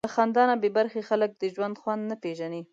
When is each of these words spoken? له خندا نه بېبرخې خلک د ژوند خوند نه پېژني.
له 0.07 0.13
خندا 0.17 0.43
نه 0.49 0.55
بېبرخې 0.63 1.01
خلک 1.09 1.29
د 1.35 1.43
ژوند 1.53 1.75
خوند 1.81 2.03
نه 2.11 2.15
پېژني. 2.23 2.61